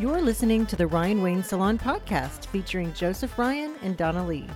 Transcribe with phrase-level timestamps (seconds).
[0.00, 4.46] You're listening to the Ryan Wayne Salon podcast featuring Joseph Ryan and Donna Lee.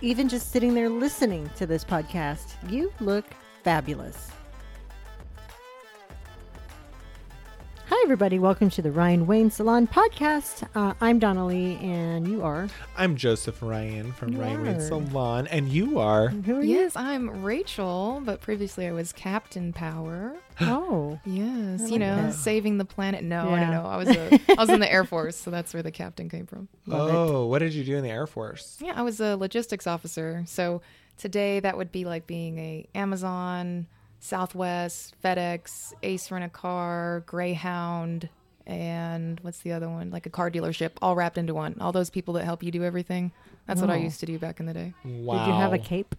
[0.00, 3.24] Even just sitting there listening to this podcast, you look
[3.64, 4.30] fabulous.
[8.06, 8.38] Everybody.
[8.38, 10.62] Welcome to the Ryan Wayne Salon podcast.
[10.76, 12.68] Uh, I'm Donna Lee, and you are.
[12.96, 14.80] I'm Joseph Ryan from You Ryan Wayne.
[14.80, 16.28] Salon, and you are.
[16.28, 16.76] Who are you?
[16.76, 20.36] Yes, I'm Rachel, but previously I was Captain Power.
[20.60, 22.34] Oh, Yes, I you know, that.
[22.34, 23.22] saving the planet.
[23.24, 23.84] No, I don't know.
[23.84, 26.46] I was a, I was in the Air Force, so that's where the captain came
[26.46, 26.68] from.
[26.86, 27.12] Love it.
[27.14, 28.78] oh, what did you do in the Air Force?
[28.80, 30.44] Yeah, I was a logistics officer.
[30.46, 30.80] So
[31.18, 33.86] today that would be like being a Amazon,
[34.26, 38.28] Southwest, FedEx, Ace Rent a Car, Greyhound,
[38.66, 40.10] and what's the other one?
[40.10, 41.76] Like a car dealership, all wrapped into one.
[41.80, 43.32] All those people that help you do everything.
[43.66, 44.94] That's what I used to do back in the day.
[45.04, 45.38] Wow.
[45.38, 46.14] did you have a cape?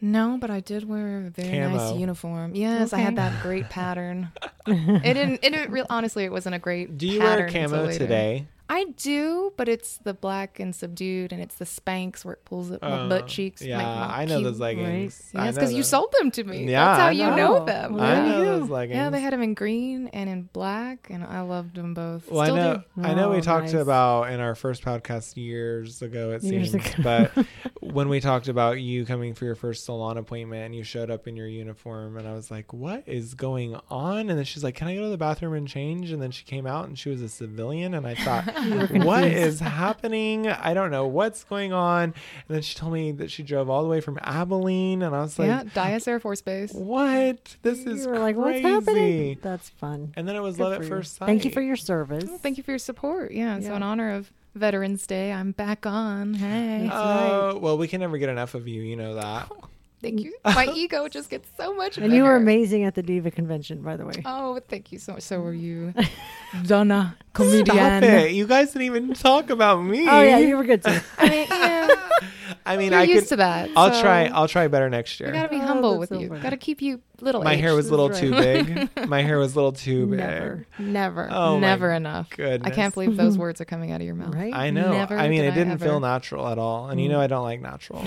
[0.00, 1.98] No, but I did wear a very nice Camo.
[1.98, 2.54] uniform.
[2.56, 3.04] Yes, I Okay.
[3.04, 4.32] had that great pattern.
[4.66, 5.34] it didn't.
[5.44, 5.70] It didn't.
[5.70, 6.98] Real, honestly, it wasn't a great.
[6.98, 7.98] Do you wear pattern until camo later.
[7.98, 8.46] today?
[8.74, 12.70] I do, but it's the black and subdued, and it's the Spanx where it pulls
[12.72, 13.60] up my Uh, butt cheeks.
[13.60, 15.30] Yeah, my I know cute- those leggings.
[15.34, 16.64] I Yes, because you sold them to me.
[16.70, 17.36] Yeah, That's how I you know.
[17.58, 17.94] know them.
[17.94, 18.96] Well, I know those leggings.
[18.96, 22.30] Yeah, they had them in green and in black, and I loved them both.
[22.30, 22.82] Well, Still I know.
[22.96, 23.02] do.
[23.02, 23.74] I know we Oh, talked nice.
[23.74, 26.30] about in our first podcast years ago.
[26.30, 27.02] It Years seems, ago.
[27.34, 27.46] but
[27.82, 31.28] when we talked about you coming for your first salon appointment and you showed up
[31.28, 34.76] in your uniform, and I was like, "What is going on?" And then she's like,
[34.76, 37.10] "Can I go to the bathroom and change?" And then she came out and she
[37.10, 38.44] was a civilian, and I thought,
[39.04, 40.48] "What is happening?
[40.48, 42.14] I don't know what's going on." And
[42.48, 45.38] then she told me that she drove all the way from Abilene, and I was
[45.38, 46.72] like, yeah, Dyess Air Force Base.
[46.72, 47.56] "What?
[47.62, 49.38] This is you were like, what's happening?
[49.42, 50.12] That's fun.
[50.16, 50.88] And then it was Good love for at you.
[50.88, 51.26] first sight.
[51.26, 52.24] Thank you for your service.
[52.26, 53.32] Well, thank you for your support.
[53.32, 56.34] Yeah, so in honor of Veterans Day, I'm back on.
[56.34, 56.80] Hey.
[56.82, 58.82] That's Oh, well, we can never get enough of you.
[58.82, 59.50] You know that.
[60.02, 60.34] Thank you.
[60.44, 63.96] My ego just gets so much And you were amazing at the Diva convention, by
[63.96, 64.22] the way.
[64.24, 65.22] Oh, thank you so much.
[65.22, 65.94] So were you,
[66.66, 68.04] Donna, Stop comedian.
[68.04, 68.32] it!
[68.32, 70.08] You guys didn't even talk about me.
[70.08, 70.98] Oh yeah, you were good too.
[71.18, 72.28] I mean, yeah,
[72.64, 73.28] I mean, you're I used could.
[73.30, 73.70] to that.
[73.76, 74.26] I'll so try.
[74.26, 75.32] I'll try better next We year.
[75.34, 76.28] gotta be Oh, humble with so you.
[76.28, 76.40] funny.
[76.40, 77.42] Gotta keep you little.
[77.42, 77.60] My H.
[77.60, 79.08] hair was a little That's too big.
[79.08, 80.18] My hair was a little too big.
[80.20, 80.66] Never.
[80.78, 82.28] Never, Oh, my never enough.
[82.38, 84.34] I can't believe those words are coming out of your mouth.
[84.34, 84.54] Right?
[84.54, 84.92] I know.
[84.92, 85.84] Never I mean, did it didn't ever.
[85.84, 87.12] feel natural at all, and you Mm.
[87.12, 88.04] know I don't like natural.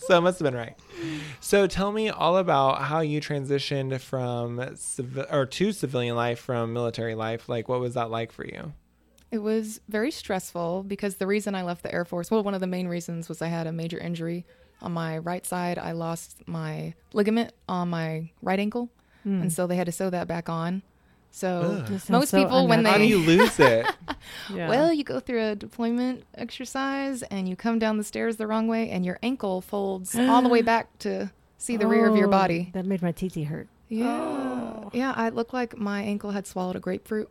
[0.00, 0.76] so it must have been right.
[1.40, 6.72] So tell me all about how you transitioned from civ- or to civilian life from
[6.72, 7.48] military life.
[7.48, 8.72] Like, what was that like for you?
[9.30, 12.60] It was very stressful because the reason I left the Air Force, well, one of
[12.60, 14.44] the main reasons was I had a major injury
[14.82, 15.78] on my right side.
[15.78, 18.88] I lost my ligament on my right ankle,
[19.22, 19.42] Hmm.
[19.42, 20.82] and so they had to sew that back on.
[21.30, 21.86] So Ugh.
[21.86, 23.86] This sounds most so people, when they How do they you lose it?
[24.52, 24.68] Yeah.
[24.68, 28.66] Well, you go through a deployment exercise and you come down the stairs the wrong
[28.68, 32.26] way and your ankle folds all the way back to see the rear of your
[32.28, 32.70] Oh, body.
[32.74, 33.68] That made my TT hurt.
[33.88, 34.84] Yeah.
[34.92, 37.30] Yeah, I looked like my ankle had swallowed a grapefruit.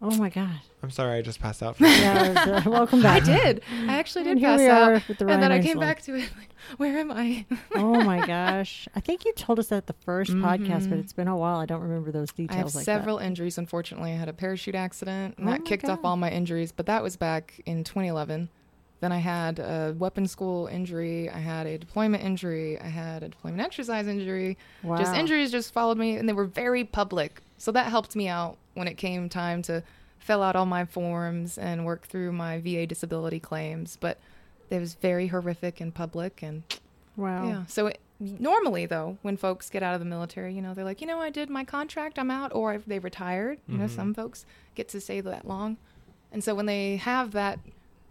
[0.00, 0.60] Oh my god.
[0.82, 1.76] I'm sorry, I just passed out.
[1.76, 3.22] For Yeah, uh, welcome back.
[3.22, 3.62] I did.
[3.88, 5.08] I actually did And pass out.
[5.08, 7.46] with the And then I came back to it like, where am I?
[7.74, 8.86] oh my gosh.
[8.94, 11.58] I think you told us that the 1st podcast, but it's been a while.
[11.58, 12.54] I don't remember those details.
[12.56, 14.12] I have like several injuries, unfortunately.
[14.12, 17.02] I had a parachute accident and Oh that kicked off all my injuries, but that
[17.02, 18.48] was back in 2011.
[19.00, 21.30] Then I had a weapon school injury.
[21.30, 22.80] I had a deployment injury.
[22.80, 24.58] I had a deployment exercise injury.
[24.82, 24.98] Wow.
[24.98, 27.40] Just injuries just followed me, and they were very public.
[27.58, 29.82] So that helped me out when it came time to
[30.18, 33.96] fill out all my forms and work through my VA disability claims.
[34.00, 34.18] But
[34.70, 36.62] it was very horrific in public, and
[37.16, 37.48] Wow.
[37.48, 37.64] yeah.
[37.66, 41.00] So it, normally, though, when folks get out of the military, you know, they're like,
[41.00, 43.58] you know, I did my contract, I'm out, or if they retired.
[43.66, 43.90] You know, Mhm.
[43.96, 44.44] some folks
[44.74, 45.76] get to stay that long,
[46.32, 47.58] and so when they have that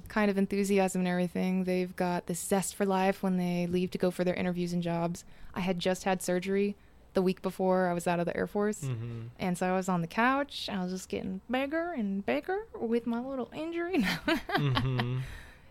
[0.08, 3.98] kind of enthusiasm and everything, they've got this zest for life when they leave to
[3.98, 5.26] go for their interviews and jobs.
[5.54, 6.76] I had just had surgery
[7.18, 8.82] the week before I was out of the Air Force.
[8.84, 9.30] Mhm.
[9.40, 10.70] And so I was on the couch.
[10.72, 14.04] I was just getting bigger and bigger with my little injury.
[14.50, 15.22] Mhm.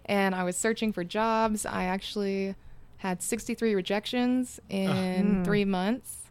[0.06, 1.64] and I was searching for jobs.
[1.64, 2.56] I actually
[2.98, 5.42] had 63 rejections in Hmm.
[5.44, 6.25] three months.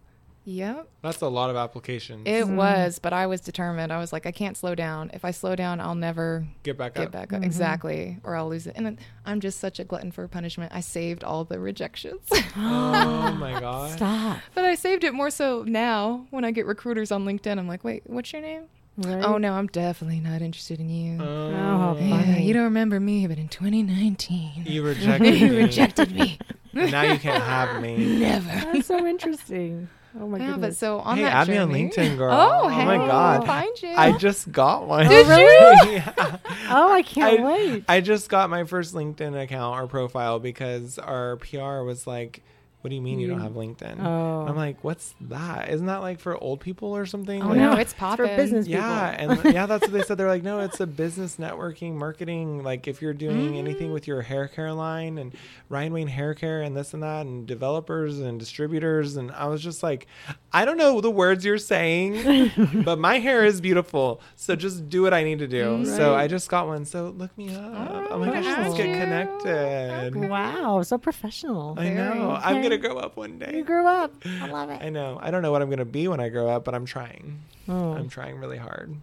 [0.48, 2.22] Yep, That's a lot of applications.
[2.28, 2.56] it Hmm.
[2.56, 3.92] was, but I was determined.
[3.92, 5.10] I was like, I can't slow down.
[5.14, 7.12] If I slow down, I'll never Get back get up.
[7.12, 7.42] back up.
[7.42, 7.46] Mhm.
[7.46, 8.74] Exactly, or I'll lose it.
[8.76, 10.72] And then I'm just such a glutton for punishment.
[10.74, 12.22] I saved all the rejections,
[12.56, 13.92] Oh my god.
[13.92, 14.38] Stop.
[14.54, 17.58] but I saved it more so now when I get recruiters on LinkedIn.
[17.58, 18.64] I'm like, wait, what's your name?
[18.98, 19.26] Right?
[19.26, 21.18] Oh no, I'm definitely not interested in you.
[21.18, 25.58] how yeah, you don't remember me, but in 2019, You rejected you me.
[25.64, 26.38] rejected me.
[26.72, 27.98] Now you can't have me.
[28.20, 28.48] Never.
[28.48, 29.90] That's so interesting.
[30.18, 32.32] Oh my yeah, but so on hey, that add me on journey- LinkedIn, girl.
[32.34, 33.46] Oh, oh my god.
[33.46, 33.90] Find you.
[33.96, 35.08] I just got one.
[35.08, 35.92] Did you?
[35.94, 36.38] yeah.
[36.70, 37.84] oh, I can't I- wait.
[37.90, 42.44] I just got my first LinkedIn account or profile because our PR was like,
[42.86, 43.42] what do you mean you don't mm.
[43.42, 44.00] have LinkedIn?
[44.00, 44.46] Oh.
[44.48, 45.70] I'm like, what's that?
[45.70, 47.42] Isn't that like for old people or something?
[47.42, 48.28] Oh Like, no, no, it's It's popping.
[48.28, 49.42] for business yeah, people.
[49.42, 50.20] and yeah, that's what they said.
[50.20, 52.62] They're like, no, it's a business networking, marketing.
[52.62, 53.94] Like if you're doing anything mm.
[53.94, 55.34] with your hair care line and
[55.68, 59.64] Ryan Wayne Hair Care and this and that, and developers and distributors, and I was
[59.64, 60.06] just like,
[60.54, 65.02] I don't know the words you're saying, but my hair is beautiful, so just do
[65.02, 65.78] what I need to do.
[65.78, 66.86] Mm, so I just got one.
[66.86, 67.64] So look me up.
[67.64, 68.78] right, I'm like, I should wow.
[68.78, 70.30] get connected.
[70.30, 71.74] Wow, so professional.
[71.80, 72.40] I know.
[72.44, 73.52] I'm gonna grow up one day.
[73.56, 74.14] You grew up.
[74.26, 74.82] I love it.
[74.82, 75.20] I know.
[75.22, 77.40] I don't know what I'm gonna be when I grow up, but I'm trying.
[77.68, 77.94] Oh.
[77.94, 78.96] I'm trying really hard.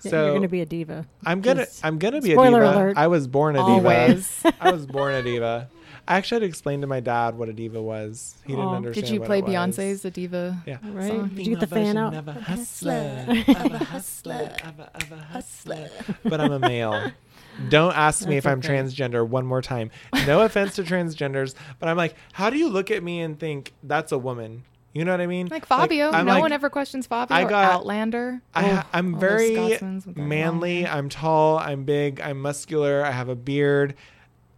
[0.00, 1.06] So you're gonna be a diva.
[1.26, 2.48] I'm gonna Just- I'm gonna be a diva.
[2.50, 2.96] alert.
[2.96, 4.22] I was born a diva.
[4.60, 5.68] I was born a diva.
[6.06, 8.36] I actually had to explain to my dad what a diva was.
[8.46, 9.06] He didn't understand.
[9.06, 9.52] Did you what play it was.
[9.54, 10.56] Beyonce's The Diva?
[10.66, 10.78] Yeah.
[10.84, 11.08] Right?
[11.10, 11.28] song.
[11.34, 12.14] Did you get the fan out?
[12.14, 13.54] version Of a hustler, hustler.
[13.66, 15.90] of a hustler, of a, of a hustler.
[16.24, 17.12] But I'm a male.
[17.68, 18.68] Don't ask me That's if I'm okay.
[18.68, 19.90] transgender one more time.
[20.26, 23.72] No offense to transgenders, but I'm like, how do you look at me and think
[23.82, 24.64] that's a woman?
[24.92, 25.48] You know what I mean?
[25.48, 26.10] Like Fabio.
[26.10, 27.36] I'm no like- one ever questions Fabio.
[27.36, 28.40] I or got- Outlander.
[28.54, 30.86] I Oh, I'm very Scotsmans with their long manly.
[30.86, 31.58] I'm tall.
[31.58, 32.20] I'm big.
[32.20, 33.04] I'm muscular.
[33.04, 33.94] I have a beard.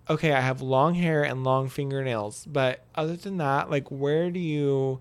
[0.08, 2.46] Okay, I have long hair and long fingernails.
[2.46, 5.00] But other than that, like, where do you,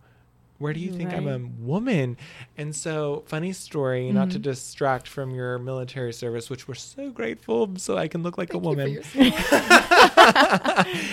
[0.59, 2.17] where do you think I'm a woman?
[2.57, 4.33] And so, funny story, not Mm-hmm.
[4.33, 8.51] to distract from your military service, which we're so grateful, so I can look like
[8.51, 9.01] Thank a woman.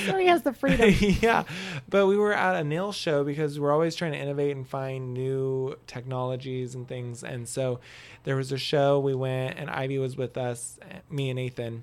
[0.07, 0.95] So he has the freedom.
[1.21, 1.45] yeah.
[1.89, 5.15] But we were at a nail show because we're always trying to innovate and find
[5.15, 7.23] new technologies and things.
[7.25, 7.81] And so
[8.25, 10.79] there was a show we went and Ivy was with us,
[11.11, 11.83] me and Nathan.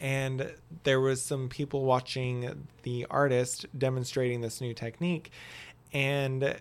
[0.00, 0.52] And
[0.82, 5.30] there was some people watching the artist demonstrating this new technique.
[5.92, 6.56] And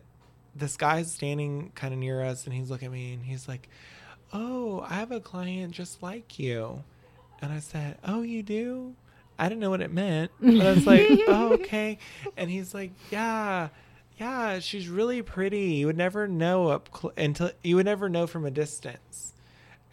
[0.56, 3.70] this guy's standing kind of near us and he's looking at me and he's like,
[4.34, 6.84] "Oh, I have a client just like you."
[7.42, 8.96] And I said, "Oh, you do?"
[9.40, 11.98] I didn't know what it meant, but I was like, "Oh, okay."
[12.38, 13.70] And he's like, "Yeah,
[14.20, 15.76] yeah, she's really pretty.
[15.76, 19.34] You would never know up cl- until you would never know from a distance."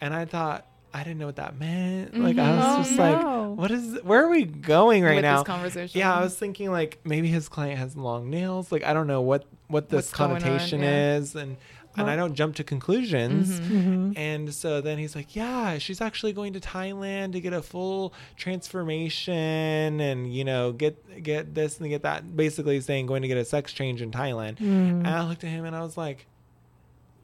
[0.01, 2.17] And I thought, I didn't know what that meant.
[2.17, 2.77] Like I was Mhm.
[2.89, 3.03] just Oh,
[3.51, 3.99] like, "What is?
[4.03, 5.99] Where are we going right With now?" this conversation.
[5.99, 8.71] Yeah, I was thinking like maybe his client has long nails.
[8.71, 11.17] Like I don't know what what this What's going on, connotation yeah.
[11.17, 11.57] is, and
[11.97, 13.59] and I don't jump to conclusions.
[13.59, 14.13] Mhm.
[14.13, 14.17] Mhm.
[14.17, 18.13] And so then he's like, "Yeah, she's actually going to Thailand to get a full
[18.37, 23.37] transformation, and you know, get get this and get that." Basically, saying going to get
[23.37, 24.57] a sex change in Thailand.
[24.57, 24.99] Mm.
[24.99, 26.25] And I looked at him and I was like,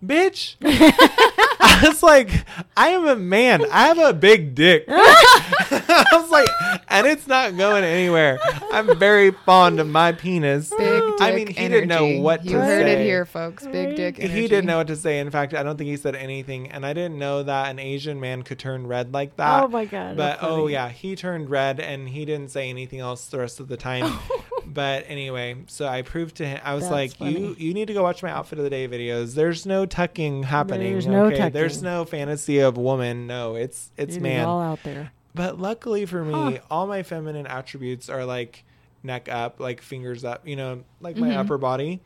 [0.06, 0.56] "Bitch."
[1.84, 2.30] I was like,
[2.78, 3.64] I am a man.
[3.72, 4.86] I have a big dick.
[4.90, 6.48] I was like,
[6.88, 8.40] and it's not going anywhere.
[8.72, 10.70] I'm very fond of my penis.
[10.70, 12.20] Big dick I mean, he didn't know energy.
[12.20, 13.04] what you to heard it say.
[13.04, 13.66] here, folks.
[13.66, 14.34] Big dick energy.
[14.42, 15.20] He didn't know what to say.
[15.20, 16.72] In fact, I don't think he said anything.
[16.72, 19.64] And I didn't know that an Asian man could turn red like that.
[19.64, 20.16] Oh my god.
[20.16, 20.74] But oh funny.
[20.74, 24.18] yeah, he turned red and he didn't say anything else the rest of the time.
[24.76, 26.60] But anyway, so I proved to him.
[26.64, 27.56] I was That's like, you funny.
[27.58, 29.34] you need to go watch my outfit of the day videos.
[29.34, 30.92] There's no tucking happening.
[30.92, 31.50] There's no okay?
[31.50, 33.26] There's no fantasy of woman.
[33.26, 34.46] No, it's it's It man.
[34.46, 35.12] all out there.
[35.34, 36.58] But luckily for me, Huh.
[36.70, 38.64] all my feminine attributes are like
[39.02, 41.38] neck up, like fingers up, you know, like my Mhm.
[41.38, 42.02] upper body.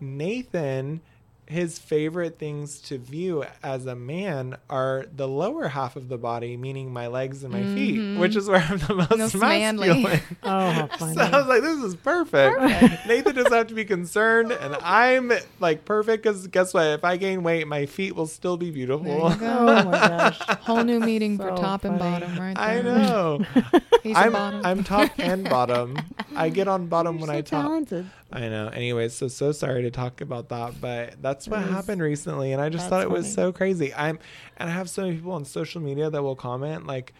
[0.00, 1.00] Nathan,
[1.46, 6.56] his favorite things to view as a man are the lower half of the body,
[6.56, 8.18] meaning my legs and my feet, Mhm.
[8.18, 9.88] which is where I'm the most Most manly.
[10.02, 10.20] masculine.
[10.44, 11.14] Oh, how funny.
[11.14, 12.58] So I was like, this is perfect.
[13.06, 16.86] Nathan doesn't have to be concerned, and I'm like perfect because guess what?
[16.86, 19.04] If I gain weight, my feet will still be beautiful.
[19.04, 19.66] There you go.
[19.68, 20.38] oh my gosh.
[20.60, 22.64] Whole new meeting for So top and bottom, right there.
[22.64, 23.44] I know.
[24.02, 24.60] He's a I'm bottom.
[24.64, 25.98] I'm top and bottom.
[26.36, 27.62] I get on bottom You're when so I talk.
[27.64, 28.10] talented.
[28.32, 28.68] I know.
[28.68, 32.60] Anyways, so so sorry to talk about that, but that's what is- happened recently, and
[32.62, 33.92] I just thought it was so crazy.
[33.94, 34.18] I'm,
[34.56, 37.12] and I have so many people on social media that will comment like,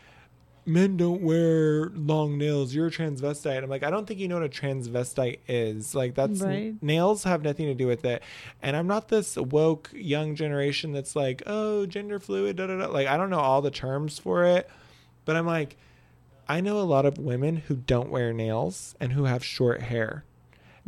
[0.64, 2.74] "Men don't wear long nails.
[2.74, 5.94] You're a transvestite." I'm like, I don't think you know what a transvestite is.
[5.94, 6.74] Like that's Right.
[6.82, 8.22] nails have nothing to do with it.
[8.62, 12.56] And I'm not this woke young generation that's like, oh, gender fluid.
[12.56, 12.86] Da, da, da.
[12.86, 14.68] Like I don't know all the terms for it,
[15.24, 15.76] but I'm like.
[16.52, 20.24] I know a lot of women who don't wear nails and who have short hair.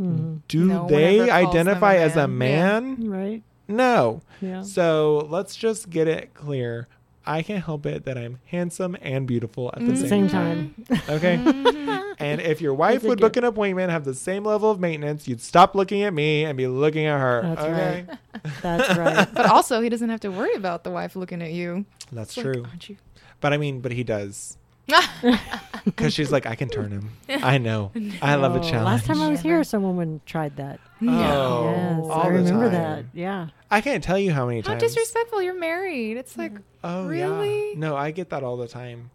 [0.01, 0.41] Mhm.
[0.49, 2.97] Do No they ever calls them a identify as a man.
[2.99, 3.11] man?
[3.11, 3.43] Right.
[3.69, 4.21] No.
[4.43, 4.61] Yeah.
[4.63, 6.87] So let's just get it clear.
[7.27, 9.97] I can't help it that I'm handsome and beautiful at the Mm.
[9.97, 10.75] same, Same time.
[10.87, 11.01] time.
[11.09, 11.37] Okay.
[12.19, 15.27] And if your wife It's would book an appointment, have the same level of maintenance,
[15.27, 17.43] you'd stop looking at me and be looking at her.
[17.43, 18.07] That's okay.
[18.63, 19.29] That's right.
[19.35, 21.87] but also, he doesn't have to worry about the wife looking at you.
[22.13, 22.65] That's It's like, true.
[22.71, 22.97] aren't you?
[23.41, 24.57] But I mean, but he does.
[25.85, 27.11] Because she's like, I can turn him.
[27.29, 27.93] I know.
[28.23, 28.85] I love a challenge.
[28.87, 29.65] Last time I was here, Never.
[29.65, 30.81] some woman tried that.
[31.03, 32.73] Oh, yes, all I the remember time.
[32.73, 33.05] that.
[33.13, 33.49] Yeah.
[33.71, 34.83] I can't tell you how many How times.
[34.83, 35.43] disrespectful.
[35.43, 36.17] You're married.
[36.17, 37.73] It's like, Oh Really?
[37.73, 37.79] yeah.
[37.79, 39.11] No, I get that all the time.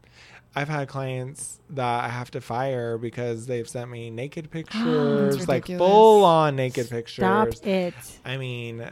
[0.56, 5.64] I've had clients that I have to fire because they've sent me naked pictures, like
[5.64, 5.80] ridiculous.
[5.92, 7.24] full on naked pictures.
[7.24, 7.96] Stop it.
[8.26, 8.88] I mean,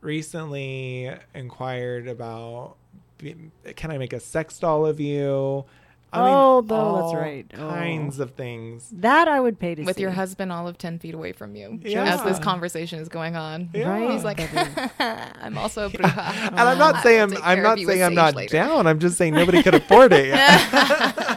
[0.00, 2.76] recently inquired about
[3.18, 5.64] be- can I make a sex doll of you?
[6.12, 7.46] I Oh, no, that's all right.
[7.54, 7.68] Oh.
[7.70, 8.90] Kinds of things.
[8.92, 9.86] That I would pay to see.
[9.86, 10.02] With see.
[10.02, 12.04] your husband all of 10 feet away from you Yeah.
[12.04, 13.70] as this conversation is going on.
[13.72, 13.88] Yeah.
[13.88, 14.10] Right.
[14.10, 14.38] He's like,
[15.00, 16.48] I'm also a bruja.
[16.48, 18.52] And I'm not saying I'm, take I'm not of you with saying I'm not later.
[18.52, 18.86] down.
[18.86, 21.31] I'm just saying nobody could afford it yet.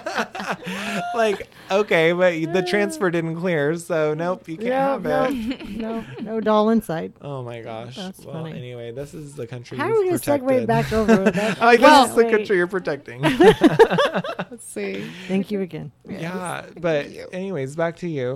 [1.16, 5.70] like, okay, but the transfer didn't clear, so nope, you can't no, have no, it.
[5.70, 7.14] no, no doll inside.
[7.22, 7.96] Oh my gosh.
[7.96, 8.58] That's well, funny.
[8.58, 11.60] anyway, this is the country How are you've we going to segue back over that?
[11.60, 12.32] like, Well- this is the Wait.
[12.32, 13.22] country you're protecting.
[13.22, 15.04] Let's see.
[15.28, 15.92] Thank you again.
[16.08, 18.36] yeah, but anyways, back to you.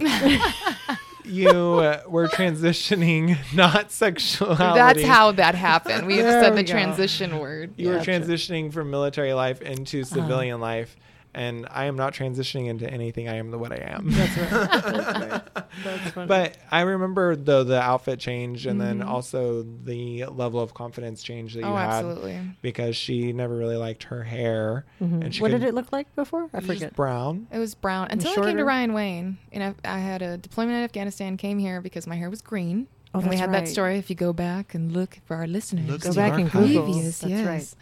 [1.25, 4.63] you uh, were transitioning, not sexuality.
[4.63, 6.07] That's how that happened.
[6.07, 6.71] We There said the go.
[6.71, 7.73] transition word.
[7.77, 8.11] you were Gotcha.
[8.11, 10.15] transitioning from military life into Uh-huh.
[10.15, 10.95] civilian life,
[11.33, 13.29] and I am not transitioning into anything.
[13.29, 14.09] I am the what I am.
[14.09, 14.49] That's right.
[14.51, 15.41] That's right.
[15.83, 16.27] That's funny.
[16.27, 19.07] But I remember though the outfit change, and then Mhm.
[19.07, 22.39] also the level of confidence change that you Oh, had absolutely.
[22.61, 25.23] because she never really liked her hair, Mhm.
[25.25, 26.49] and she what did it look like before?
[26.53, 26.95] I it just forget.
[26.95, 27.47] brown.
[27.51, 30.77] It was brown until I came to Ryan Wayne, and I, I had a deployment
[30.77, 31.37] in Afghanistan.
[31.37, 32.87] Came here because my hair was green.
[33.13, 33.65] Oh, and we that's had right.
[33.65, 33.97] that story.
[33.97, 36.51] If you go back and look for our listeners, Look Go back and.
[36.51, 36.83] Google.
[36.83, 37.47] previous, That's yes.
[37.47, 37.73] right.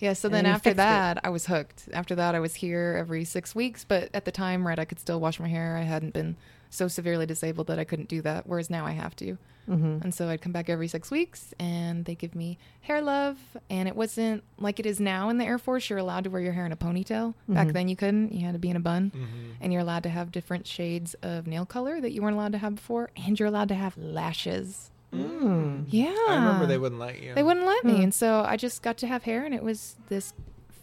[0.00, 0.76] Yeah, so And then you after fixed it.
[0.78, 1.88] that, I was hooked.
[1.92, 3.84] After that, I was here every six weeks.
[3.84, 5.76] But at the time, right, I could still wash my hair.
[5.76, 6.36] I hadn't been
[6.70, 8.46] so severely disabled that I couldn't do that.
[8.46, 9.36] Whereas now I have to.
[9.66, 13.38] hmm And so I'd come back every six weeks and they give me hair love.
[13.68, 15.90] And it wasn't like it is now in the Air Force.
[15.90, 17.34] You're allowed to wear your hair in a ponytail.
[17.48, 17.72] Back Mhm.
[17.72, 18.32] then, you couldn't.
[18.32, 19.10] You had to be in a bun.
[19.14, 19.54] Mhm.
[19.60, 22.58] And you're allowed to have different shades of nail color that you weren't allowed to
[22.58, 23.10] have before.
[23.16, 24.90] And you're allowed to have lashes.
[25.14, 25.86] Mm.
[25.88, 26.14] Yeah.
[26.28, 27.34] I remember they wouldn't let you.
[27.34, 27.96] They wouldn't let me.
[27.96, 28.02] Hmm.
[28.04, 30.32] And so I just got to have hair, and it was this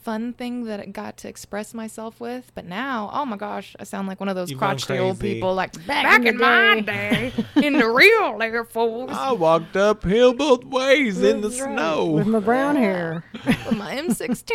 [0.07, 2.49] fun thing that I got to express myself with.
[2.55, 5.53] But now, oh my gosh, I sound like one of those You've crotchety old people,
[5.53, 9.75] like Back back, in in, the my day, in the real Air Force, I walked
[9.75, 11.73] uphill both ways in the That's right.
[11.75, 12.05] snow.
[12.05, 13.25] With my brown hair.
[13.45, 14.51] with my M16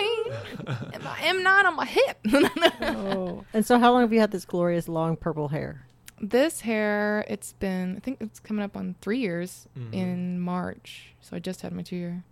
[0.94, 2.18] and my M9 on my hip.
[2.82, 3.44] Oh.
[3.52, 5.86] And so, how long have you had this glorious long purple hair?
[6.22, 9.92] This hair, it's been, I think it's coming up on three years Mhm.
[9.92, 11.14] in March.
[11.20, 12.22] So I just had my two year.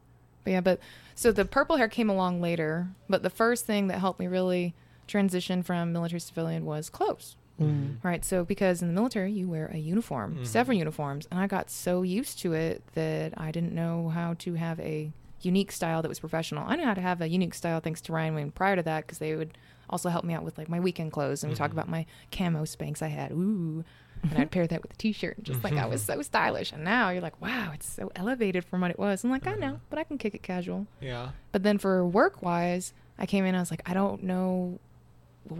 [0.44, 0.78] But yeah, but
[1.14, 2.88] so the purple hair came along later.
[3.08, 4.74] But the first thing that helped me really
[5.06, 7.36] transition from military civilian was clothes.
[7.60, 7.96] Mm.
[8.02, 8.24] Right.
[8.24, 10.46] So because in the military you wear a uniform, Mhm.
[10.46, 14.54] several uniforms, and I got so used to it that I didn't know how to
[14.54, 16.64] have a unique style that was professional.
[16.66, 19.06] I knew how to have a unique style thanks to Ryan Wayne prior to that
[19.06, 19.58] because they would
[19.90, 21.74] also help me out with like my weekend clothes and we talk Mhm.
[21.74, 23.32] about my camo Spanx I had.
[23.32, 23.84] Ooh.
[24.22, 26.72] And I'd pair that with a t-shirt and just like I was so stylish.
[26.72, 29.24] And now you're like, wow, it's so elevated from what it was.
[29.24, 30.86] I'm like, I know, but I can kick it casual.
[31.00, 31.30] Yeah.
[31.52, 33.54] But then for work wise, I came in.
[33.54, 34.78] I was like, I don't know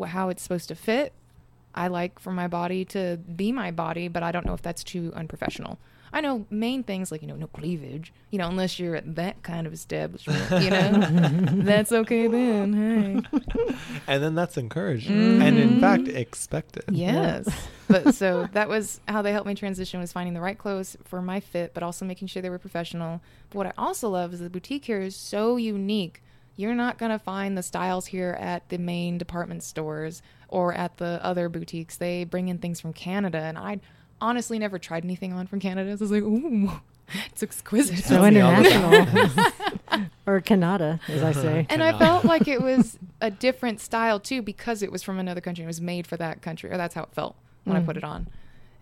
[0.07, 1.15] how it's supposed to fit.
[1.75, 4.85] I like for my body to be my body, but I don't know if that's
[4.85, 5.79] too unprofessional.
[6.12, 9.43] I know main things like you know no cleavage, you know, unless you're at that
[9.43, 12.73] kind of establishment, you know, that's okay then.
[12.73, 13.75] Hey,
[14.09, 15.09] And then that's encouraged.
[15.09, 15.43] Mm-hmm.
[15.43, 16.85] And in fact, expected.
[16.91, 17.49] yes.
[17.89, 21.23] but so that was how they helped me transition was finding the right clothes for
[21.23, 23.21] my fit, but also making sure they were professional.
[23.50, 26.23] But what I also love is the boutique here is so unique.
[26.61, 31.19] You're not gonna find the styles here at the main department stores or at the
[31.23, 31.97] other boutiques.
[31.97, 33.81] They bring in things from Canada, and I
[34.21, 35.97] honestly never tried anything on from Canada.
[35.97, 36.71] So I was like, ooh,
[37.33, 38.05] it's exquisite.
[38.05, 39.47] So Tell me all international.
[40.26, 41.67] or Canada, as I say.
[41.71, 45.40] And I felt like it was a different style too because it was from another
[45.40, 45.64] country.
[45.64, 47.87] It was made for that country, or that's how it felt when I Mm.
[47.87, 48.29] put it on.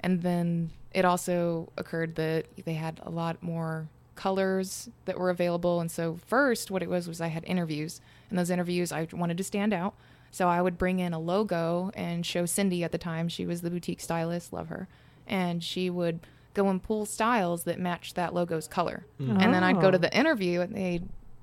[0.00, 5.80] And then it also occurred that they had a lot more colors that were available.
[5.80, 9.38] And so first, what it was was I had interviews, and those interviews I wanted
[9.38, 9.94] to stand out.
[10.30, 13.28] So I would bring in a logo and show Cindy at the time.
[13.28, 14.86] She was the boutique stylist, love her,
[15.26, 16.20] and she would
[16.52, 19.06] go and pull styles that matched that logo's color.
[19.18, 19.38] Hmm.
[19.40, 20.00] And then I'd go to Oh.
[20.00, 21.00] the interview and they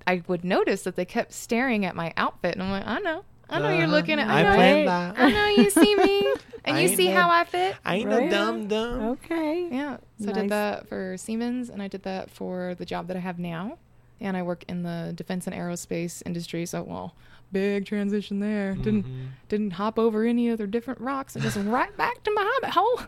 [0.08, 3.24] I would notice that they kept staring at my outfit and I'm like, I know.
[3.50, 3.92] I know you're Uh-huh.
[3.96, 5.20] looking at I I know planned you, that.
[5.20, 6.34] I know you see me
[6.66, 7.75] and I you see no- how I fit.
[7.86, 8.24] I ain't Right.
[8.25, 9.02] no dumb dumb.
[9.24, 9.68] Okay.
[9.72, 9.98] Yeah.
[10.20, 13.20] So I did that for Siemens and I did that for the job that I
[13.20, 13.78] have now.
[14.22, 17.16] And I work in the defense and aerospace industry, so well,
[17.56, 18.76] big transition there.
[18.76, 19.28] Didn't Mhm.
[19.48, 23.00] didn't hop over any other different rocks and just right back to my hobbit hole.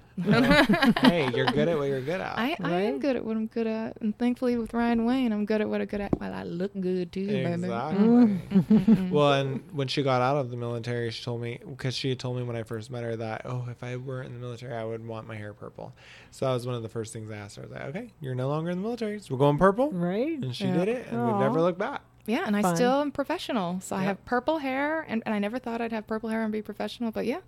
[1.10, 2.38] hey, you're good at what you're good at.
[2.38, 5.46] I, I am good at what I'm good at, and thankfully with Ryan Wayne, I'm
[5.46, 6.18] good at what I'm good at.
[6.20, 7.52] While I look good too, baby.
[7.54, 8.08] Exactly.
[8.08, 9.12] Mm.
[9.12, 12.20] Well, and when she got out of the military, she told me because she had
[12.20, 14.76] told me when I first met her that oh, if I were in the military,
[14.76, 15.94] I would want my hair purple.
[16.32, 17.64] So that was one of the first things I asked her.
[17.64, 20.38] I was like, okay, you're no longer in the military, so we're going purple, Right?
[20.42, 20.78] and she Yeah.
[20.78, 22.02] did it, and we've never looked back.
[22.28, 23.80] Yeah, and I still am professional.
[23.82, 26.52] So I have purple hair, and, and I never thought I'd have purple hair and
[26.52, 27.10] be professional.
[27.10, 27.40] But yeah,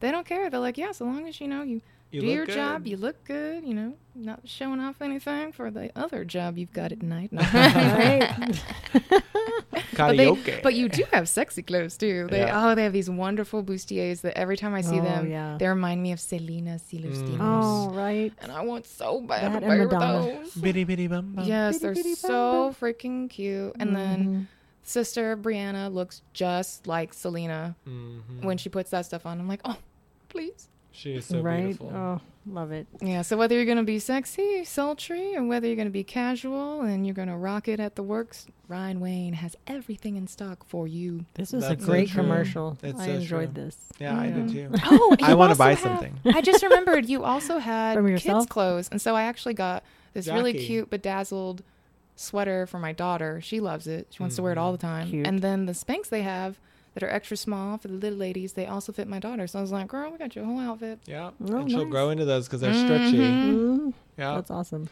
[0.00, 0.50] they don't care.
[0.50, 1.80] They're like, yeah, so long as you know you,
[2.14, 3.64] You do look your job, you look good.
[3.64, 7.32] You know, not showing off anything for the other job you've got at night.
[7.32, 7.42] No.
[7.42, 8.60] Right?
[9.96, 12.26] But, they, but you do have sexy clothes too.
[12.30, 12.70] They Yeah.
[12.70, 15.56] oh they have these wonderful bustiers that every time I see Oh, them, yeah.
[15.58, 17.38] they remind me of Selena Celestino.
[17.40, 18.32] oh, right.
[18.40, 20.52] And I want so bad That to and wear those.
[20.54, 21.44] Bidi Bidi Bom Bom.
[21.44, 23.74] Yes, Bitty they're bitty so freaking cute.
[23.78, 24.46] And then Mhm.
[24.82, 28.42] sister Brianna looks just like Selena Mhm.
[28.42, 29.38] when she puts that stuff on.
[29.38, 29.76] I'm like, oh,
[30.28, 30.68] please.
[30.94, 31.64] She is so right?
[31.64, 31.90] beautiful.
[31.92, 32.86] Oh, love it.
[33.02, 33.22] Yeah.
[33.22, 37.16] So whether you're gonna be sexy, sultry, or whether you're gonna be casual and you're
[37.16, 41.26] gonna rock it at the works, Ryan Wayne has everything in stock for you.
[41.34, 42.22] This was That's a great true.
[42.22, 42.78] commercial.
[42.82, 43.64] It's I so enjoyed true.
[43.64, 43.76] this.
[43.98, 44.70] Yeah, I did too.
[44.84, 46.16] Oh, I want to buy have- something.
[46.26, 49.82] I just remembered you also had kids clothes, and so I actually got
[50.12, 50.66] this really Jackie.
[50.66, 51.64] cute bedazzled
[52.14, 53.40] sweater for my daughter.
[53.40, 54.06] She loves it.
[54.10, 55.10] She wants to wear it all the mm, time.
[55.10, 55.26] Cute.
[55.26, 56.60] And then the Spanx they have
[56.94, 59.46] that are extra small for the little ladies, they also fit my daughter.
[59.46, 62.10] So I was like, "Girl, we got your whole outfit." Yeah, Oh, and she'll grow
[62.10, 63.18] into those because they're stretchy.
[63.18, 63.42] Mhm.
[63.42, 64.88] Mm, Yeah, That's awesome.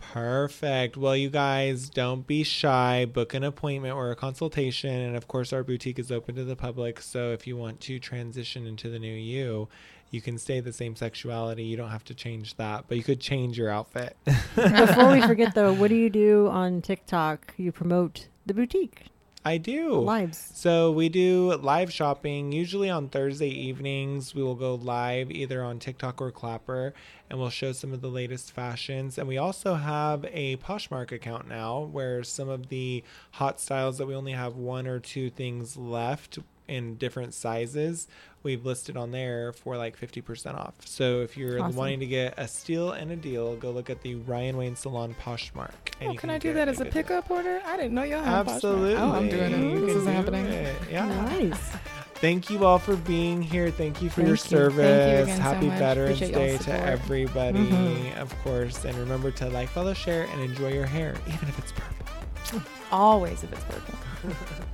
[0.00, 0.96] perfect.
[0.96, 3.04] Well, you guys don't be shy.
[3.04, 6.56] Book an appointment or a consultation, and of course, our boutique is open to the
[6.56, 7.00] public.
[7.00, 9.68] So if you want to transition into the new you.
[10.10, 11.64] You can stay the same sexuality.
[11.64, 14.14] You don't have to change that, but you could change your outfit.
[14.54, 17.54] Before we forget, though, what do you do on TikTok?
[17.56, 19.06] You promote the boutique
[19.44, 19.94] I do.
[19.94, 20.52] lives.
[20.54, 24.34] So we do live shopping usually on Thursday evenings.
[24.34, 26.94] We will go live either on TikTok or Clapper
[27.28, 29.18] and we'll show some of the latest fashions.
[29.18, 34.06] And we also have a Poshmark account now where some of the hot styles that
[34.06, 36.38] we only have one or two things left
[36.68, 38.06] in different sizes,
[38.42, 40.74] we've listed on there for like 50% off.
[40.86, 41.76] So if you're Awesome.
[41.76, 45.14] wanting to get a steal and a deal, go look at the Ryan Wayne Salon
[45.22, 45.70] Poshmark.
[46.00, 46.92] and Oh, can I do that as a deal.
[46.92, 47.60] pickup order?
[47.66, 48.54] I didn't know y'all had a Poshmark.
[48.54, 48.94] Absolutely.
[48.96, 49.86] Oh, I'm doing it.
[49.86, 50.46] This is happening.
[50.46, 50.76] it.
[50.90, 51.06] Yeah.
[51.06, 51.60] Nice.
[52.14, 53.70] Thank you all for being here.
[53.72, 54.36] Thank you for your you.
[54.36, 54.76] service.
[54.86, 55.78] Thank you again so Happy much.
[55.80, 58.16] Veterans Day to everybody, Mhm.
[58.16, 58.84] of course.
[58.84, 62.62] And remember to like, follow, share, and enjoy your hair, even if it's purple.
[62.92, 63.98] Always if it's purple.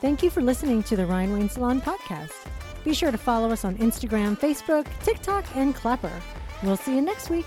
[0.00, 2.32] Thank you for listening to the Ryan Wayne Salon podcast.
[2.84, 6.12] Be sure to follow us on Instagram, Facebook, TikTok, and Clapper.
[6.62, 7.46] We'll see you next week.